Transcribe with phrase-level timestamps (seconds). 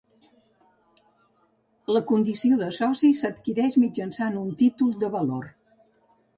[1.91, 5.49] La condició de soci s'adquireix mitjançant un títol de valor.